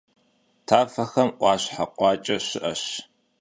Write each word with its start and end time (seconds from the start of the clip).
Tafexem 0.67 1.29
'Uaşhe, 1.41 1.85
khuaç'e 1.95 2.37
şı'eş. 2.47 2.83